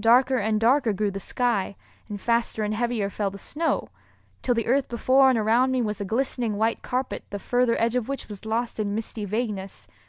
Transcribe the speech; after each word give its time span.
Darker 0.00 0.38
and 0.38 0.58
darker 0.58 0.92
grew 0.92 1.12
the 1.12 1.20
sky, 1.20 1.76
and 2.08 2.20
faster 2.20 2.64
and 2.64 2.74
heavier 2.74 3.08
fell 3.08 3.30
the 3.30 3.38
snow, 3.38 3.90
till 4.42 4.52
the 4.52 4.66
earth 4.66 4.88
before 4.88 5.30
and 5.30 5.38
around 5.38 5.70
me 5.70 5.80
was 5.80 6.00
a 6.00 6.04
glistening 6.04 6.56
white 6.56 6.82
carpet 6.82 7.22
the 7.30 7.38
further 7.38 7.80
edge 7.80 7.94
of 7.94 8.08
which 8.08 8.26
was 8.26 8.44
lost 8.44 8.80
in 8.80 8.92
misty 8.96 9.24
vagueness. 9.24 9.86